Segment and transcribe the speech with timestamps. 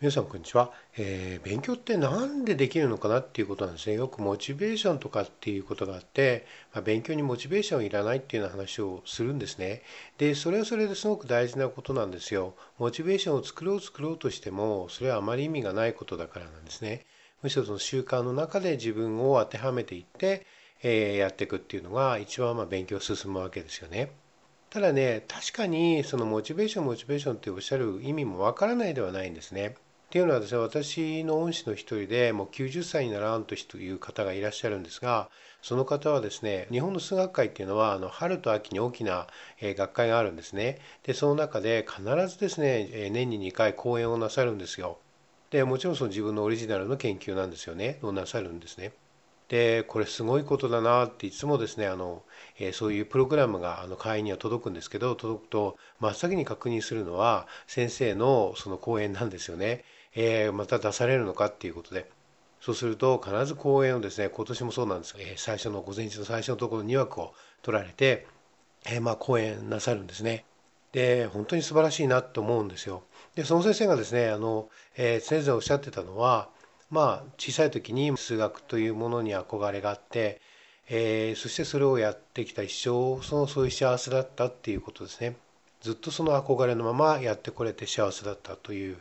[0.00, 3.96] 皆さんこんにちは、えー、勉強って何でできるのかなっていうことなんですね。
[3.96, 9.82] よくモチベーションとかっていうことがあって、まあ、勉強にモチベーションいらないっていうような話をするんですね。
[10.16, 12.54] でそれはそれですごく大事なことなんですよ。
[12.78, 17.04] モチベーションを作ろう作ろうとしてもそれはあまり意味がないことだからなんですね。
[17.42, 20.46] むしろその習慣の中で自分を当てはめていって、
[20.82, 24.12] えー、やっていくっていうのが一番まあ勉強進むわけですよね。
[24.70, 29.74] ただね確かにそのモチベーションモチベーションっておっしゃる意味もわからないではないんですね。
[30.10, 35.30] っていうのはですね私の恩師の一人でもう90歳にならんという方がいらっしゃるんですが
[35.62, 39.28] その方はですね日本の数学会っていうのはあの春と秋に大きな
[39.62, 40.80] 学会があるんですね。
[41.04, 44.98] でその中で必ずですね年に2回講演をなさるんですよ。
[45.50, 48.00] でもちろんその自分のオリジナルの研究なんですよね。
[48.02, 48.90] をなさるんですね。
[49.50, 52.22] でこれすごいことだなっていつもですねあの、
[52.58, 59.84] えー、そういうプログラムがあの会員には届くんですけど届くと真っ先に確認するのは先生のその講演なんですよね。
[60.14, 62.10] えー、また出されるのかっていうことで
[62.60, 68.26] そうすると必ず講演をですね今年もそうなんですが、えー、最初の午前中の最初のところ2枠を取られて、
[68.86, 70.44] えー、まあ講演なさるんですね。
[70.92, 73.04] で本当に素晴らしいなと思うんですよ。
[73.34, 76.48] でその先生がですねあの、えー、先生おっしゃってたのは
[76.90, 80.40] まあ小さい時に数学というものに憧れがあって、
[80.88, 85.36] えー、そしてそれをやってきた一生そのそういう幸せだったっていうことですね。
[85.80, 88.98] ずっとその憧れのままやってこれて幸せだったという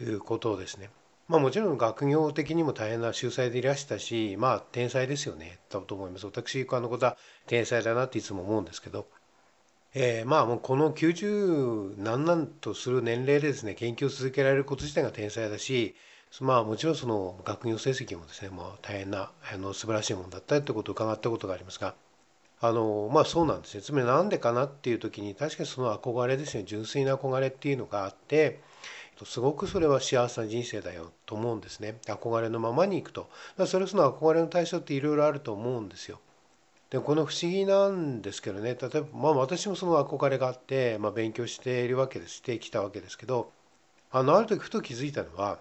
[0.00, 0.90] いうことですね。
[1.28, 5.58] まあもちろん学業的にも大変な秀才でいらしたしまあ天才ですよね。
[5.70, 6.26] だと思います。
[6.26, 7.16] 私あのことは
[7.46, 9.06] 天才だなっていつも思うんですけど、
[9.94, 15.96] えー、まあもうこの90何なんとする年齢でですね研究を続けられること自体が天才だし
[16.40, 21.94] まあもちろんその学業成績もですねもう大変なあの素晴らしいものだったということを伺ったことがありますが。
[22.58, 23.82] あのまあそうなんですね。
[23.82, 26.64] つまりなんでかなっていう時に確かにその憧れですね。
[26.64, 28.60] 純粋な憧れっていうのがあって
[29.24, 31.96] すごくそれは幸せな人生だよと思うんですね。
[32.06, 33.30] 憧れのままにいくと。
[33.66, 36.20] それその憧れの対象っていろいろあると思うんですよ。
[36.90, 38.76] でこの不思議なんですけどね。
[38.80, 43.50] 例えば、まあ、私もその憧れがあって、まあ、勉強しているわけですしてきたわけですけど
[44.10, 45.58] あのある時ふと気づいたのは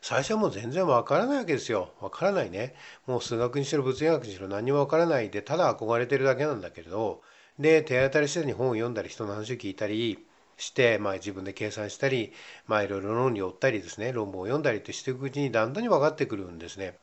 [0.00, 1.90] 最初はもう全然わからないわけですよ。
[2.00, 2.74] わからないね。
[3.06, 7.22] もう数学にしろ物理学にしろ何もわからないでただ憧れてるだけなんだけれど
[7.58, 10.24] で手当たりしてに本を読んだり人の話を聞いたり
[10.56, 12.32] して、まあ、自分で計算したり、
[12.66, 16.96] まあ、いろいろ論理を追ったりですね論文を読んだりとしていくうちにだんだんに分かってくるんですね。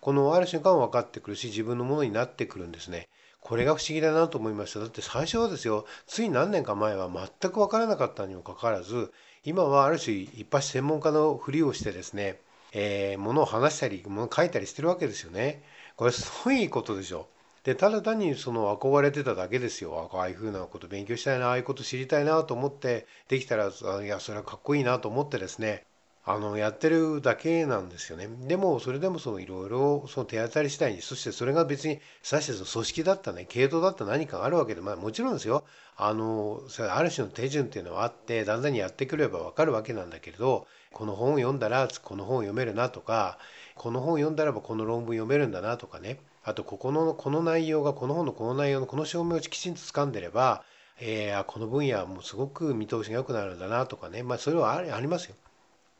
[0.00, 3.08] このある瞬間分かってくるし自分のものになってくるんですね。
[3.40, 4.80] これが不思議だなと思いました。
[4.80, 9.12] だって最初はですよつい何年か前は全く分からなかったにもかかわらず
[9.44, 12.38] 今はある種一発専門家のふりをしてですね、
[12.72, 15.62] えー、ものを話したりものを書いたりしてるわけですよね。
[15.96, 17.39] これすごいことでしょう。
[17.64, 20.10] でただ単にその憧れてただけですよ。
[20.12, 25.84] ああいうふうなこと勉強したいなああいうこと知りたいなと思ってできたらいやそれはかっこいいなと思ってですね。
[26.22, 28.28] あのやってるだけなんですよね。
[28.46, 35.64] でもそれでもそのいろいろその手当たり次第にそしてそれが別にさしてその組織だったね系統だった何かがあるわけでまあもちろんですよ。
[35.96, 43.38] あのある種の手順っていうのはあってだんだんやってくれば分かるわけなんだけれどこの本を読んだらこの本を読めるなとか
[43.74, 46.18] この本を読んだらばこの論文読めるんだなとかね。
[46.44, 50.64] あとここのこの内容がこの本のこの内容のこの証明をきちんと掴んでれば、
[51.00, 55.34] えー、この分野はもうすごく見通しが良くなるんだなとかねまあそれはありますよ。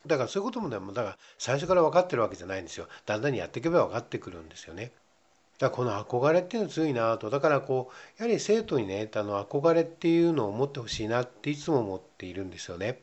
[0.06, 2.88] だからそういうこともねだから最初から分かってるわけじゃないんですよ。
[3.04, 4.92] だんだんやっていけば分かってくるんですよね。
[5.58, 13.02] だからこの憧れっていうのは強いなとだからこうやはり生徒にねあの憧れっていうのを持ってほしいなっていつも思っているんですよね。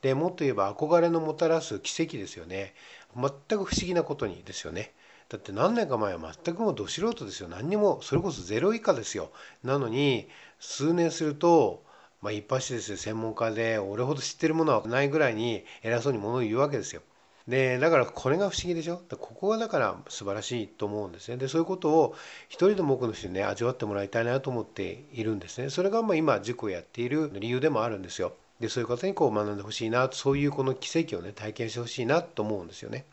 [0.00, 2.74] でもっと言えば憧れのもたらす奇跡ですよね。
[3.14, 4.92] 全く不思議なことにですよね。
[5.30, 7.48] だって何年か前は全くもうど素人ですよ。
[7.48, 9.30] 何にもそれこそゼロ以下ですよ。
[9.62, 11.84] なのに数年すると
[12.20, 12.96] まあ一発ですよ。
[12.96, 17.02] 専門家で俺ほど知ってるものはないぐらいに偉そうにものを言うわけですよ。
[17.46, 19.02] でだからこれが不思議でしょ。
[19.08, 21.36] ここがだから素晴らしいと思うんですね。
[21.36, 22.16] でそういうことを
[22.48, 25.70] 一人でも多くの人にね味わってもらいたいなと思っているんですね。
[25.70, 28.32] それがまあ今塾をやっている理由でもあるんですよ。
[28.58, 33.04] でそういう方にこう学んでほしいなそういうこの奇跡をね体験してほしいなと思うんですよね。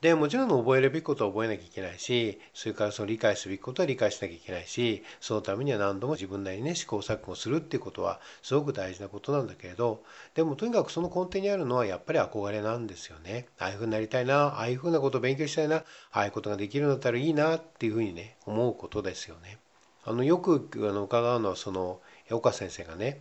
[0.00, 10.02] でもちろん覚えるべきことは覚えなきゃいけないしそれからその理解すべきことは理解しなきゃいけないしそのためには何度も自分なりにね試行錯誤するっていうことはすごく大事なことなんだけれど
[10.34, 19.58] でもとにかくその根底にあるのはやっぱり憧れなんですよねああいうふうになりたいなああいうふうなことを勉強したいなああいうことができるんだったらいいなっていうふうにね思うことですよね。
[20.04, 22.00] あのよくあの伺うのはその
[22.30, 23.18] 岡先生がね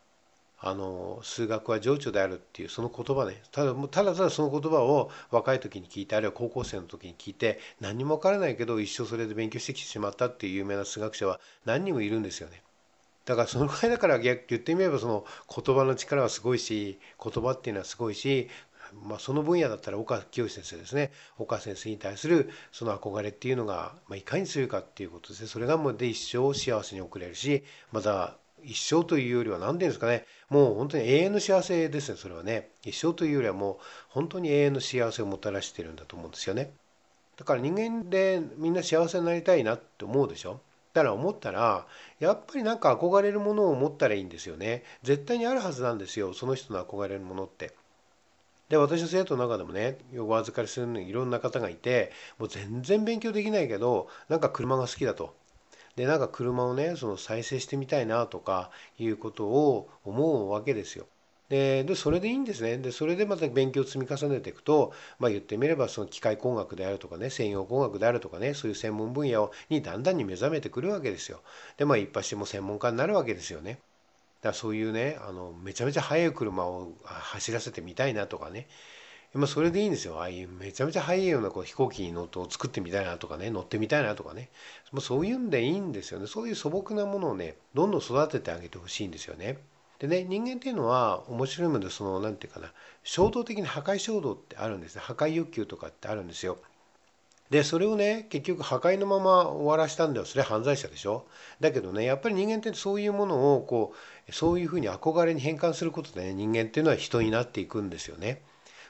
[0.62, 3.42] あの数学は情緒であるっていうその言葉ね。
[3.52, 12.62] ただただただその言葉を若い時に聞いてあるいは高校生の時に聞いて何も分からないけど一生それで勉強してきてしまったっていう有名な数学者は何人もいるんですよね。
[13.26, 18.50] だからそのぐらいだから逆言ってみればその言葉の力はすごいし言葉っていうのはすごいし
[19.04, 21.12] まあ、その分野だったら岡清先生ですね。
[21.38, 25.48] 岡先生に対するその憧れっていうのが、まあ、いかに強いかっていうことですね。
[25.48, 30.26] それがもうで一生幸せに送れるしまた一生というよりは何て言うんですかね。
[30.50, 32.70] もう本当に永遠の幸せですねそれはね。
[32.84, 33.78] 一生というよりはもう
[34.10, 36.72] 本当に永遠の幸せをもたらしてるんだと思うんですよね。
[37.38, 40.60] だから人間でみんな幸せになりたいなって思うでしょ。
[40.94, 41.86] だから思ったら
[42.20, 44.84] やっぱりなんか憧れるものを持ったらいいんですよね。
[45.04, 47.74] 絶対にあるはずなんですよその人の憧れるものって。
[48.70, 55.39] で私の生徒の中でもねお預かりするのにいろんな方がいてもう全然勉強できないけどなんか車が好きだと。
[55.96, 61.06] でなんか車をねその再生してみたいなとかいうことを思うわけですよ。
[61.50, 71.42] でそれでいいんですねでそれでまた勉強を積み重ねていくと、まあ、言ってみればその機械工学であるとかね専用工学であるとかねそういう専門分野にだんだんに目覚めてくるわけですよ。
[71.78, 73.74] でまあ一発しても専門家になるわけですよね。
[73.74, 73.82] だか
[74.50, 78.68] らそういうねあのめちゃめちゃ速い車を走らせてみたいなとかね
[79.34, 80.20] まあ、それでいいんですよ。
[80.20, 84.50] ああいうめちゃめちゃ速いようなこう飛行機に乗って作ってみたいなとかね、乗ってみたいなとかね。
[84.92, 86.26] もうそういうんでいいんですよね。
[86.26, 89.60] そういう素朴なものをね、どんどん育ててあげてほしいんですよね。
[90.00, 92.74] でね、人間っていうのは面白いもので、その、なんていうかな、
[93.04, 95.02] 衝動的に破壊衝動ってあるんですね。
[95.02, 96.58] 破壊欲求とかってあるんですよ。
[97.52, 100.26] で、それをね、結局破壊のまま終わらしたんだよ。
[100.26, 101.26] それは犯罪者でしょ。
[101.60, 103.94] だけどね、やっぱり人間ってそういうものを、こ
[104.28, 108.42] う、そういうふうに憧れに変換することでね、人間っていうのは人になっていくんですよね。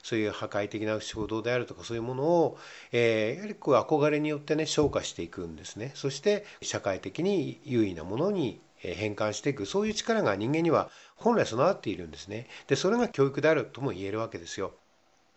[0.03, 2.57] そういう破壊的な衝動であるとかそういうものを、
[2.91, 5.91] えー、やはりこう憧れによってね昇華していくんですね。
[5.95, 9.65] そして社会的に優位なものに変換していく。
[9.65, 12.47] そういう力が人間には本来備わっているんですね。
[12.67, 14.73] でそれが教育であるとも言えるわけですよ。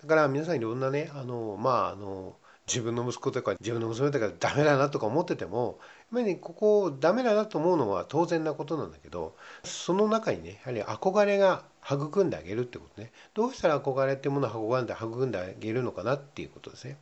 [0.02, 2.36] だから皆さんいろんなねあのまああの
[2.66, 5.78] 自分の息子とか自分の娘とかダメだなとか思ってても
[6.12, 13.12] やっぱりここダメだなと思うのは当然なことなんだけどその中にねやはり憧れが育んであげるってことね。
[13.34, 16.98] どうしたら憧れってものを育んで育んであげるのかなっていうことですね。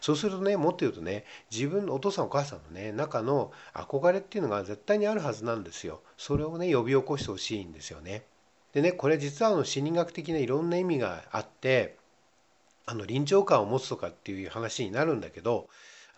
[0.00, 6.00] そうするとねもっと言うとね自分のお父さんお母さんのね中の憧れっていうのが絶対にあるはずなんですよ。
[6.16, 8.24] それをね呼び起こしてほしいんですよね。
[8.72, 11.96] でねこれ実はあの心理学的ないろんな意味があって
[12.86, 15.68] あの臨場感を持つとかっていう話になるんだけど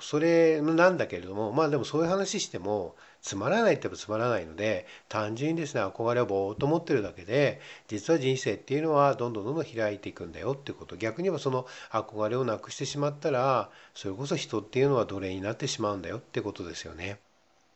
[0.02, 10.96] それなんだけれどもまあでもそういう話してもつまらないって言えばつまらないので単純にですね憧れをぼーっと持ってるだけで実は人生っていうのはどんどんどんどん開いていくんだよってこと。
[10.96, 17.18] 逆に言えばその憧れをなくしてしまったらそれこそ人っていうのは奴隷になってしまうんだよってことですよね。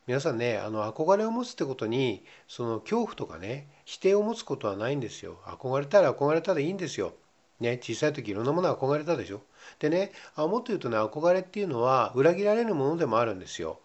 [0.09, 5.39] 皆さんねあの憧れを持つってことにその恐怖とかね否定を持つことはないんですよ。
[5.45, 7.15] 憧れたら憧れたらいいんですよ。
[7.61, 9.43] ね、小さい時いろんなもの憧れたでしょ？
[9.79, 13.81] でねあもっと言うとね憧れっていうのは裏切られるものでもあるんですよ。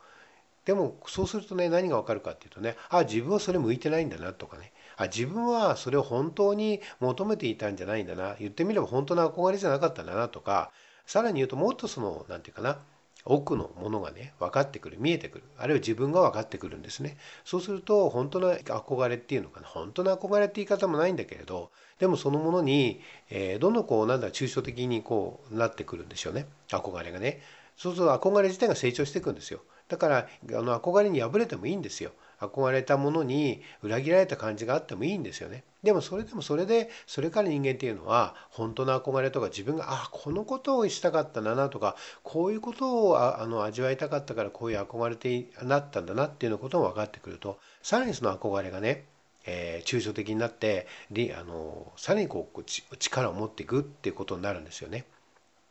[0.66, 10.72] でもそうするとね何がわかるかっていうとねあ自分はそれ向いてないんだなとかねあ自分はそれを本当に求めていたんじゃないんだな言ってみれば本当の憧れじゃなかったんだなとか
[11.08, 12.78] さらに言うともっとその何て言うかな
[13.26, 15.44] 奥のものがね分かってくる見えてくる。
[15.58, 17.18] あるいは自分が分かってくるんですね。
[17.46, 19.68] そうすると本当の憧れっていうのかな。
[19.68, 26.48] 本当の憧れって言い方もないんだけれどでもそのものに、えー、どんどんこうなんだ抽象的にこうなってくるんですよね。
[26.70, 27.42] 憧れがね。
[27.78, 29.62] そうすると憧れ自体が成長していくんですよ。
[29.88, 32.12] だからあの憧れに敗れてもいいんですよ。
[32.40, 35.64] 憧れたものに裏切られた感じがあってもいいんですよね。
[35.84, 49.06] でもそれでもそれでそれから人間っていうのは本当の憧れとか自分があこのことをしたかったんだなとかこういうことをあの味わいたかったからこういう憧れてなったんだなっていうのことも分かってくるとさらにその憧れがね
[49.46, 50.88] えー、抽象的になって
[51.36, 52.64] あのさらにこう
[52.98, 55.06] 力を持っていくっていうことになるんですよね。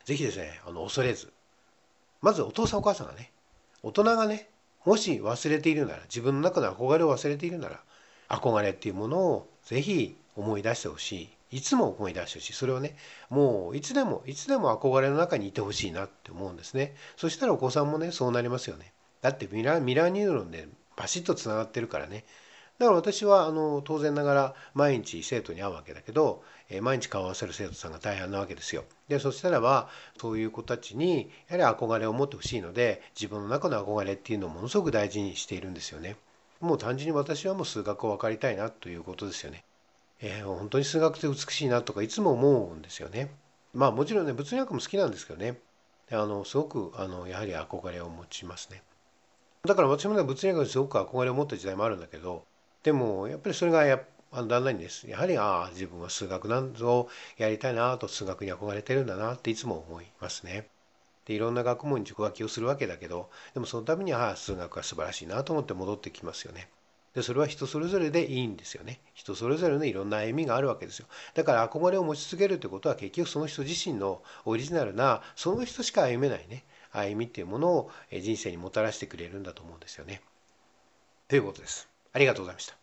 [0.05, 1.31] ぜひですねあの恐れず
[2.21, 3.31] まずお父さんお母さんがね
[3.83, 4.49] 大人がね
[4.83, 7.79] もし忘れているなら自分の中の憧れを忘れているなら
[8.31, 11.29] 憧れっていうものをぜひ思い出してほしい。
[11.57, 12.53] いつも思い出してほしい。
[12.53, 12.95] それをね
[13.29, 16.95] もういつでもいつでも憧れの中にいてほしいなって思うんですね。
[17.17, 18.93] そしたらお子さんもねそうなりますよね。
[19.21, 22.23] だってミラーミラーニューロンでバシッとつながってるからね。
[22.79, 28.85] だから私はあの当然ながら毎日生徒に会うわけだけど、えー、毎日顔を合わせる生徒さんが大半なわけですよ。
[29.07, 36.15] でそしたらばそういう子たちにやはり憧れを持ってほしいので自分の中の憧れっていうのをものすごく大事にしているんですよね。
[36.61, 39.63] もう単純に私はもう数学を分かりたいなということですよね。
[40.21, 43.31] えー、本当に数学って美しいなとかいつも思うんですよね。
[43.73, 45.57] まあもちろんね物理学も好きなんですけどね
[46.11, 48.83] あのすごくあのやはり憧れを持ちますね。
[49.63, 52.45] だから私もね物理学にすごく憧れを持った時代もあるんだけど
[52.83, 54.01] でもやっぱりそれがや
[54.31, 60.67] あの旦那にですやはりああ自分は数学なんぞやりたいなと数学に憧れてるんだなっていつも思いますね。
[61.25, 66.69] でいろんな学問に直書きをするわけだけどでもそのためにああ数学は素晴らしいなと思って戻ってきますよね。
[67.13, 68.99] でそれは人それぞれでいいんですよね。
[69.13, 71.07] 人それぞれのいろんな歩みがあるわけですよ。
[71.33, 80.21] だから憧れを持ち続けるってことは結局その人自身のオリジナルなその人しか歩めないね歩みっていうものを人生にもたらしてくれるんだと思うんですよね。
[81.27, 81.87] ということです。
[82.13, 82.80] ありがとうございました。